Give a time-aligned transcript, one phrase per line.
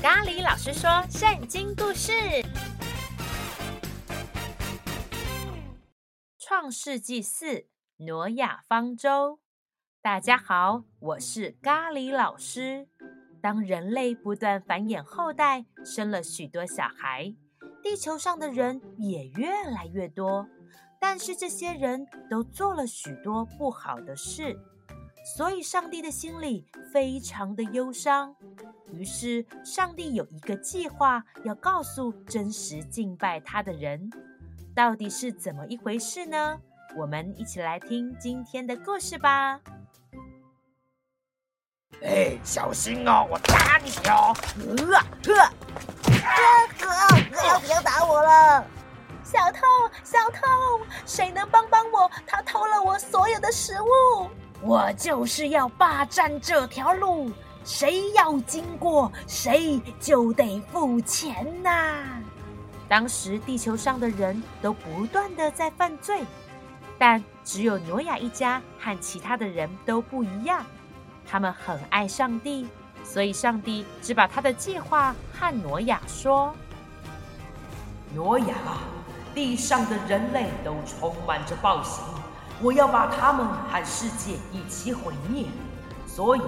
[0.00, 2.12] 咖喱老师说圣经故事，
[6.38, 7.46] 《创世纪四》
[7.96, 9.40] 挪亚方舟。
[10.00, 12.86] 大家好，我是咖喱老师。
[13.42, 17.34] 当人类不断繁衍后代，生了许多小孩，
[17.82, 20.46] 地球上的人也越来越多。
[21.00, 24.56] 但是这些人都做了许多不好的事，
[25.36, 28.36] 所以上帝的心里非常的忧伤。
[28.92, 34.10] 于是，上帝有一个计划，要告诉真实敬拜他的人，
[34.74, 36.58] 到底是怎么一回事呢？
[36.96, 39.60] 我们一起来听今天的故事吧。
[42.02, 44.34] 哎，小心哦，我打你哦！
[44.56, 44.74] 呃
[46.22, 46.88] 呃，哥
[47.30, 48.64] 哥，不要打我了！
[49.24, 49.60] 小偷，
[50.02, 50.40] 小偷，
[51.04, 52.10] 谁能帮帮我？
[52.26, 54.30] 他偷了我所有的食物。
[54.62, 57.30] 我就是要霸占这条路。
[57.64, 62.22] 谁要经过，谁就得付钱呐！
[62.88, 66.22] 当时地球上的人都不断的在犯罪，
[66.98, 70.64] 但只有挪亚一家和其他的人都不一样。
[71.26, 72.66] 他们很爱上帝，
[73.04, 76.54] 所以上帝只把他的计划和挪亚说
[78.14, 78.54] ：“挪亚，
[79.34, 82.02] 地上的人类都充满着暴行，
[82.62, 85.44] 我要把他们和世界一起毁灭，
[86.06, 86.40] 所以。”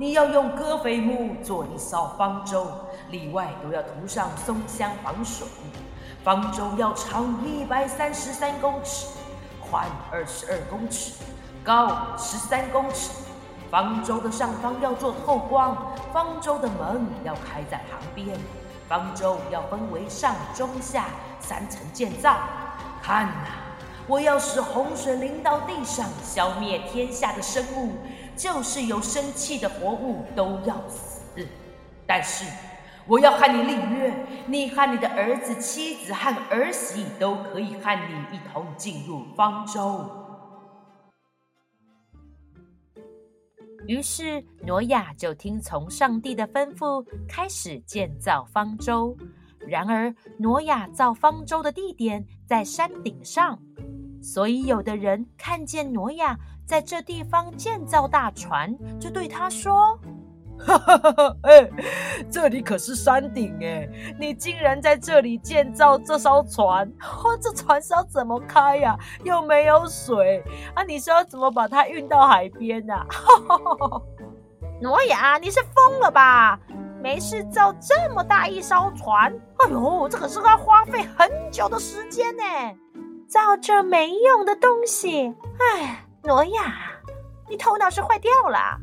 [0.00, 2.66] 你要用戈斐木做一艘方舟，
[3.10, 5.46] 里外都要涂上松香防水。
[6.24, 9.08] 方舟要长一百三十三公尺，
[9.60, 11.22] 宽二十二公尺，
[11.62, 13.10] 高十三公尺。
[13.70, 15.76] 方舟的上方要做透光，
[16.14, 18.26] 方舟的门要开在旁边。
[18.88, 21.08] 方舟要分为上中下
[21.40, 22.38] 三层建造。
[23.02, 23.48] 看呐，
[24.06, 27.92] 我要使洪水淋到地上，消灭天下的生物。
[28.40, 31.46] 就是有生气的活物都要死，
[32.06, 32.50] 但是
[33.06, 34.14] 我要和你立约，
[34.46, 40.08] 你和你的儿子、妻子和儿媳都可以和你一同进入方舟。
[43.86, 49.14] 于是挪亚就听从上帝的吩咐，开始建造方舟。
[49.68, 53.58] 然而，挪亚造方舟的地点在山顶上，
[54.22, 56.38] 所以有的人看见挪亚。
[56.70, 59.98] 在这地方建造大船，就对他说
[60.56, 61.36] ：“哈哈哈哈！
[61.42, 61.68] 哎，
[62.30, 63.88] 这里可是山顶哎，
[64.20, 66.86] 你竟然在这里建造这艘船？
[67.02, 68.96] 哦，这船是要怎么开呀？
[69.24, 70.84] 又没有水啊！
[70.84, 74.02] 你是要怎么把它运到海边呐？”哈哈，
[74.80, 76.56] 挪亚，你是疯了吧？
[77.02, 79.34] 没事造这么大一艘船？
[79.58, 82.42] 哎呦，这可是要花费很久的时间呢！
[83.26, 86.06] 造这没用的东西，哎。
[86.22, 86.74] 挪亚，
[87.48, 88.78] 你头脑是坏掉了。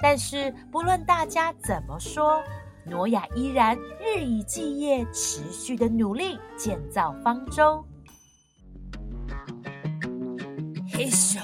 [0.00, 2.42] 但是不论大家怎么说，
[2.84, 7.84] 挪亚依然日以继夜，持续的努力建造方舟。
[10.92, 11.40] 嘿咻，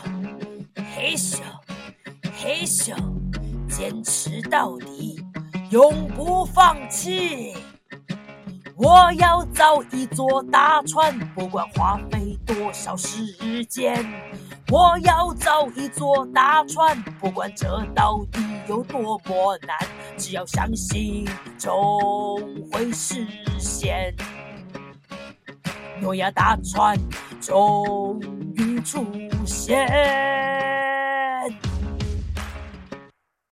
[0.94, 1.40] 嘿咻，
[2.36, 2.94] 嘿咻，
[3.68, 5.24] 坚持到底，
[5.70, 7.54] 永不放弃。
[8.76, 14.04] 我要造一座大船，不管花费多少时间。
[14.70, 19.78] 我要造一座大船，不管这到底有多么难，
[20.16, 21.26] 只要相信
[21.58, 21.70] 终
[22.72, 23.26] 会实
[23.58, 24.14] 现。
[26.00, 26.98] 诺亚大船
[27.40, 28.18] 终
[28.56, 29.04] 于出
[29.46, 29.86] 现。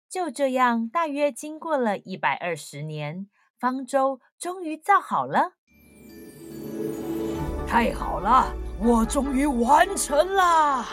[0.07, 3.27] 就这样，大约经过了一百二十年，
[3.59, 5.58] 方舟终于造好了。
[7.69, 8.51] 太好了！
[8.79, 10.83] 我终于完成了，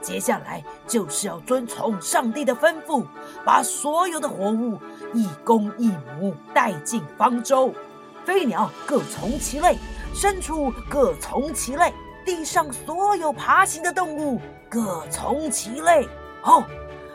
[0.00, 3.04] 接下来就是要遵从上帝的吩咐，
[3.44, 4.80] 把所有的活物
[5.14, 7.72] 一公一母带进方舟，
[8.24, 9.78] 飞鸟各从其类，
[10.12, 16.08] 牲畜各从其类，地上所有爬行的动物各从其类。
[16.42, 16.64] 哦，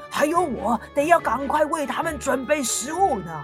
[0.10, 3.44] 还有我得要赶快为他们准备食物呢。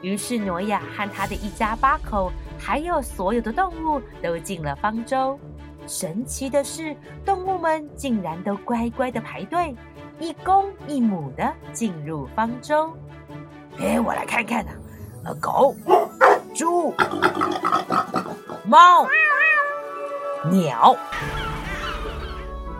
[0.00, 5.38] 于是挪亚和他的一家八口，还有所有的动物都进了方舟。
[5.86, 6.94] 神奇的是，
[7.24, 9.74] 动物们竟然都乖乖的排队，
[10.18, 12.92] 一公一母的进入方舟。
[13.80, 14.72] 哎，我来看看呢、
[15.24, 15.74] 啊，狗、
[16.54, 16.92] 猪、
[18.64, 19.06] 猫、
[20.50, 20.94] 鸟、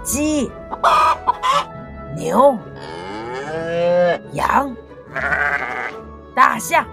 [0.03, 0.51] 鸡、
[2.15, 2.59] 牛、
[4.33, 4.77] 羊、
[6.35, 6.85] 大象。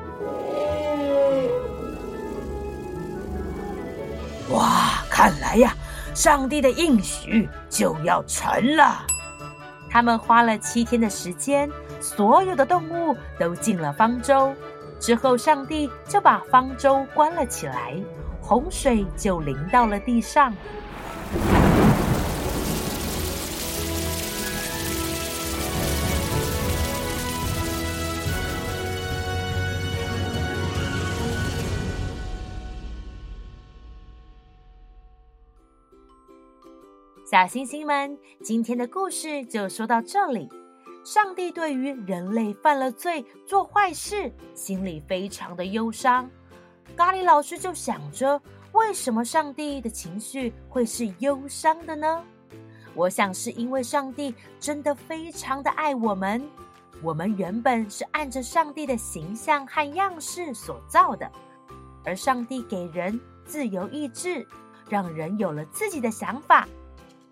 [4.49, 5.73] 哇，看来呀。
[6.13, 9.05] 上帝的应许就要成了。
[9.89, 11.69] 他们花了七天的时间，
[11.99, 14.53] 所有的动物都进了方舟，
[14.97, 17.95] 之后，上帝就把方舟关了起来，
[18.41, 20.53] 洪水就淋到了地上。
[37.25, 40.47] 小星星们，今天的故事就说到这里。
[41.03, 46.29] 上帝对于人类犯了罪、做坏事，心里非常的忧伤。
[46.95, 48.39] 咖喱老师就想着，
[48.73, 52.23] 为什么上帝的情绪会是忧伤的呢？
[52.93, 56.39] 我想是因为上帝真的非常的爱我们。
[57.01, 61.27] 我们原本是按着上帝的形象和样式所造的，
[62.03, 64.47] 而上帝给人自由意志，
[64.87, 66.67] 让人有了自己的想法。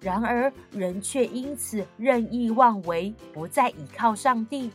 [0.04, 4.70] 然而，人却因此任意妄为，不再倚靠上帝，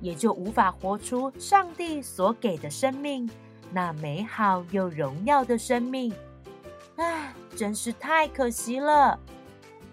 [0.00, 3.30] 也就无法活出上帝所给的生命，
[3.72, 6.12] 那美好又荣耀的生命。
[6.96, 9.16] 唉，真是太可惜了。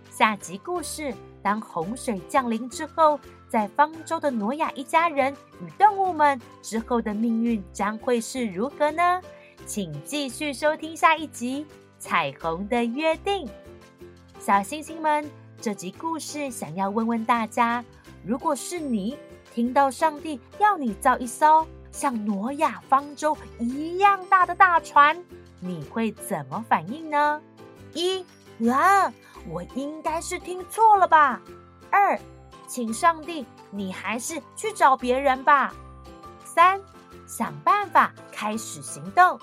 [0.09, 1.13] 下集故事：
[1.43, 5.31] 当洪水降临之后，在方舟的挪亚一家人
[5.61, 9.21] 与动物们之后的命运将会是如何呢？
[9.67, 11.63] 请继续收听下一集
[11.99, 13.45] 《彩虹的约定》。
[14.39, 15.29] 小星星们，
[15.61, 17.83] 这集故事想要问问大家：
[18.25, 19.17] 如果是你
[19.53, 25.21] 听到上帝要你造一艘像挪亚方舟一样大的大船，
[25.59, 27.41] 你会怎么反应呢？
[27.93, 28.25] 一
[28.69, 29.11] 啊，
[29.49, 31.41] 我应该是听错了吧？
[31.91, 32.17] 二，
[32.65, 35.73] 请上帝，你还是去找别人吧。
[36.45, 36.79] 三，
[37.27, 39.37] 想办法开始行动，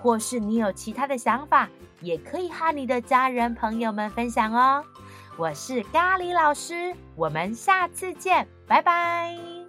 [0.00, 1.68] 或是你有其他的想法。
[2.00, 4.84] 也可以和你的家人朋友们分享哦。
[5.36, 9.59] 我是咖喱老师，我们下次见，拜拜。